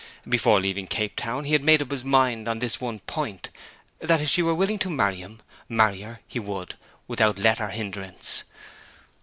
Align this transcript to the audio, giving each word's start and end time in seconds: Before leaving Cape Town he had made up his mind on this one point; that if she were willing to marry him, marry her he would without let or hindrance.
Before 0.27 0.59
leaving 0.59 0.87
Cape 0.87 1.15
Town 1.15 1.45
he 1.45 1.53
had 1.53 1.63
made 1.63 1.79
up 1.79 1.91
his 1.91 2.03
mind 2.03 2.47
on 2.49 2.57
this 2.57 2.81
one 2.81 3.01
point; 3.01 3.51
that 3.99 4.19
if 4.19 4.27
she 4.29 4.41
were 4.41 4.55
willing 4.55 4.79
to 4.79 4.89
marry 4.89 5.17
him, 5.17 5.41
marry 5.69 6.01
her 6.01 6.21
he 6.27 6.39
would 6.39 6.73
without 7.07 7.37
let 7.37 7.61
or 7.61 7.67
hindrance. 7.69 8.43